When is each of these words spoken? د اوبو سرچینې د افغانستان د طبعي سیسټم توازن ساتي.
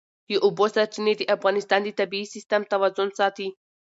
د 0.27 0.29
اوبو 0.45 0.65
سرچینې 0.75 1.13
د 1.17 1.21
افغانستان 1.35 1.79
د 1.83 1.89
طبعي 1.99 2.23
سیسټم 2.33 2.61
توازن 2.71 3.09
ساتي. 3.19 3.47